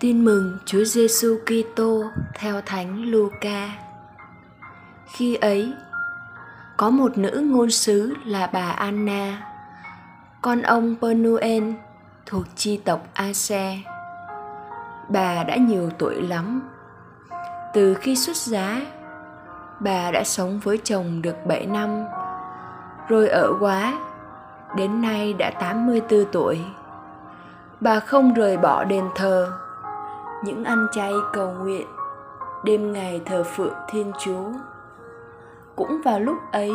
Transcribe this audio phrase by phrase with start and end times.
[0.00, 2.04] Tin mừng Chúa Giêsu Kitô
[2.34, 3.68] theo Thánh Luca.
[5.06, 5.72] Khi ấy,
[6.76, 9.42] có một nữ ngôn sứ là bà Anna,
[10.42, 11.64] con ông Penuel
[12.26, 13.78] thuộc chi tộc Ase.
[15.08, 16.62] Bà đã nhiều tuổi lắm.
[17.74, 18.80] Từ khi xuất giá,
[19.80, 22.04] bà đã sống với chồng được 7 năm,
[23.08, 23.98] rồi ở quá,
[24.76, 26.60] đến nay đã 84 tuổi.
[27.80, 29.52] Bà không rời bỏ đền thờ
[30.44, 31.86] những ăn chay cầu nguyện.
[32.64, 34.44] Đêm ngày thờ phượng thiên chúa.
[35.76, 36.72] Cũng vào lúc ấy,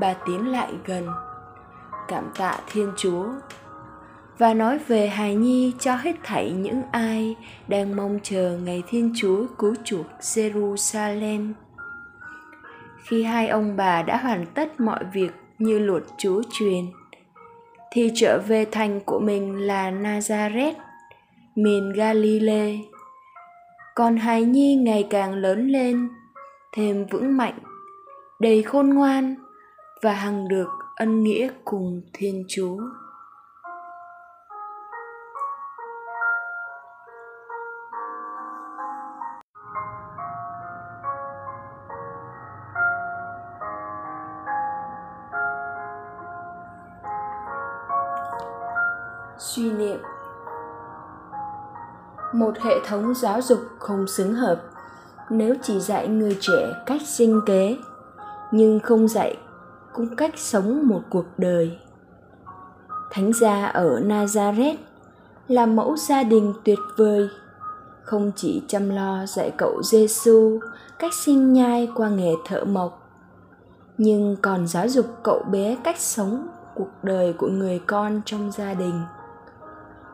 [0.00, 1.08] bà tiến lại gần,
[2.08, 3.26] cảm tạ thiên chúa
[4.38, 7.36] và nói về hài nhi cho hết thảy những ai
[7.68, 11.52] đang mong chờ ngày thiên chúa cứu chuộc jerusalem.
[13.04, 16.84] Khi hai ông bà đã hoàn tất mọi việc như luật chúa truyền,
[17.92, 20.74] thì trở về thành của mình là nazareth,
[21.54, 22.76] miền galilee
[23.94, 26.08] còn hài nhi ngày càng lớn lên,
[26.72, 27.58] thêm vững mạnh,
[28.40, 29.34] đầy khôn ngoan
[30.02, 32.76] và hằng được ân nghĩa cùng thiên chúa.
[49.38, 50.00] Suy niệm
[52.34, 54.62] một hệ thống giáo dục không xứng hợp.
[55.30, 57.76] Nếu chỉ dạy người trẻ cách sinh kế,
[58.52, 59.36] nhưng không dạy
[59.92, 61.78] cũng cách sống một cuộc đời.
[63.10, 64.76] Thánh gia ở nazareth
[65.48, 67.28] là mẫu gia đình tuyệt vời.
[68.02, 70.58] Không chỉ chăm lo dạy cậu giêsu
[70.98, 73.10] cách sinh nhai qua nghề thợ mộc,
[73.98, 78.74] nhưng còn giáo dục cậu bé cách sống cuộc đời của người con trong gia
[78.74, 79.02] đình.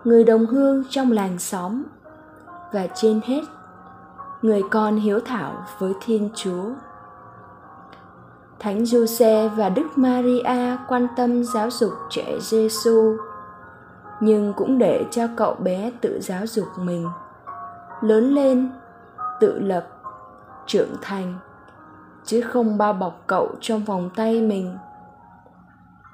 [0.04, 1.82] Người đồng hương trong làng xóm
[2.72, 3.42] và trên hết,
[4.42, 6.64] người con hiếu thảo với thiên chúa.
[8.58, 13.16] Thánh giuse và đức maria quan tâm giáo dục trẻ giêsu
[14.20, 17.09] nhưng cũng để cho cậu bé tự giáo dục mình.
[18.00, 18.70] Lớn lên,
[19.41, 19.86] tự lập,
[20.66, 21.38] trưởng thành,
[22.25, 24.76] chứ không bao bọc cậu trong vòng tay mình.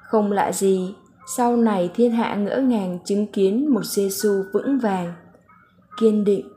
[0.03, 0.95] Không lạ gì,
[1.35, 5.13] sau này thiên hạ ngỡ ngàng chứng kiến một giêsu vững vàng
[5.97, 6.49] kiên định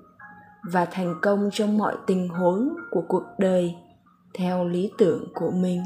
[0.72, 3.76] và thành công trong mọi tình huống của cuộc đời
[4.34, 5.82] theo lý tưởng của mình.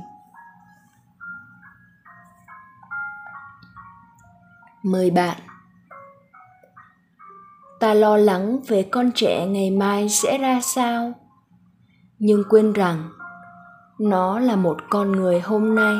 [4.82, 5.36] Mời bạn.
[7.80, 11.12] Ta lo lắng về con trẻ ngày mai sẽ ra sao,
[12.18, 13.10] nhưng quên rằng
[13.98, 15.96] nó là một con người hôm nay.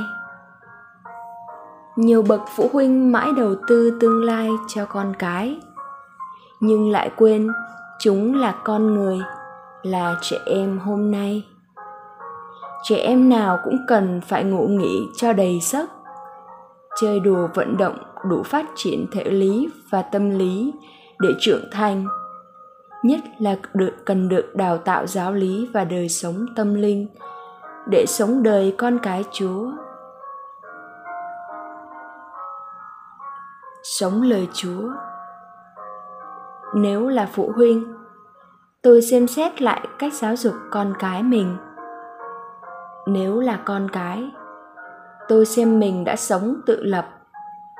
[1.96, 5.60] Nhiều bậc phụ huynh mãi đầu tư tương lai cho con cái
[6.64, 7.48] nhưng lại quên,
[7.98, 9.18] chúng là con người,
[9.82, 11.46] là trẻ em hôm nay.
[12.82, 15.90] Trẻ em nào cũng cần phải ngủ nghỉ cho đầy giấc.
[17.00, 17.98] Chơi đùa vận động
[18.30, 20.72] đủ phát triển thể lý và tâm lý
[21.18, 22.06] để trưởng thành,
[23.02, 27.06] nhất là được, cần được đào tạo giáo lý và đời sống tâm linh
[27.90, 29.70] để sống đời con cái chúa.
[33.82, 34.90] Sống lời chúa
[36.74, 37.94] nếu là phụ huynh.
[38.82, 41.56] Tôi xem xét lại cách giáo dục con cái mình.
[43.06, 44.30] Nếu là con cái,
[45.28, 47.06] tôi xem mình đã sống tự lập,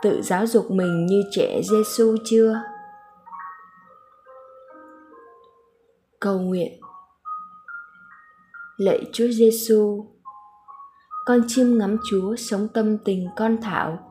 [0.02, 2.60] tự giáo dục mình như trẻ giêsu chưa?
[6.20, 6.80] Cầu nguyện.
[8.76, 10.04] Lạy chúa giêsu
[11.24, 14.10] con chiêm ngắm chúa sống tâm tình con thảo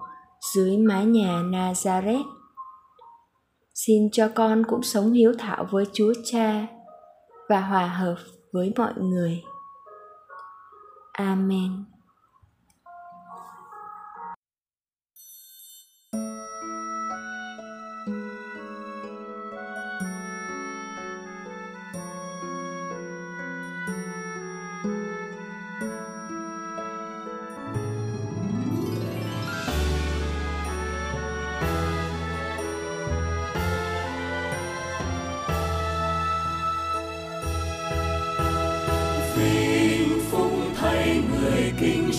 [0.55, 2.42] dưới mái nhà nazareth
[3.73, 6.67] xin cho con cũng sống hiếu thảo với chúa cha
[7.49, 8.17] và hòa hợp
[8.51, 9.41] với mọi người.
[11.11, 11.92] Amen.
[41.77, 42.13] Kinh!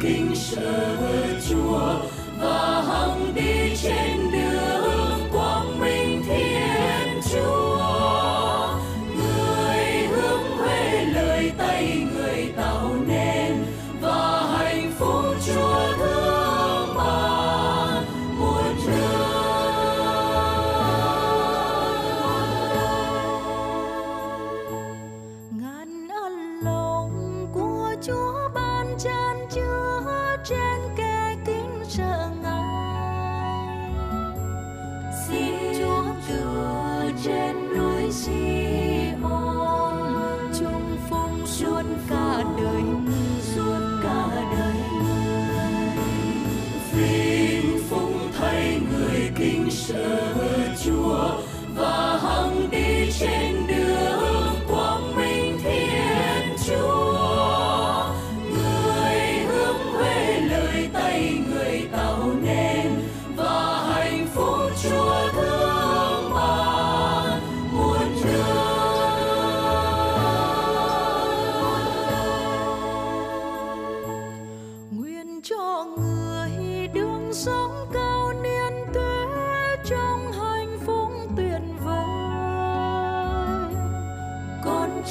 [0.00, 0.96] kính sợ
[1.48, 1.94] chúa,
[2.38, 8.78] và hằng đi trên đường, quang minh thiên chúa.
[9.16, 13.64] Người hướng về lời tay người tạo nên,
[14.00, 18.02] và hạnh phúc chúa thương mà
[18.38, 18.96] muôn đời.
[25.50, 28.39] Ngàn ân lòng của chúa
[38.30, 43.09] tri ân chung phúc suốt cả đời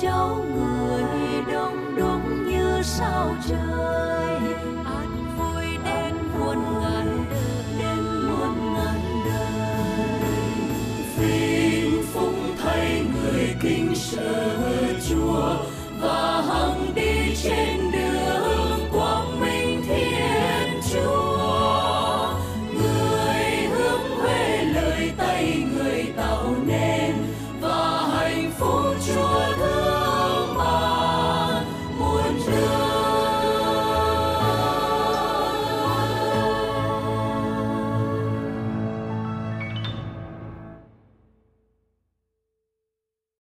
[0.02, 1.04] cháu người
[1.52, 4.40] đông đúc như sao trời.